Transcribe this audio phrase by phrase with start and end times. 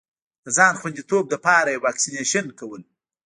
[0.43, 2.81] د ځان خوندیتوب لپاره یې واکسېنېشن کول.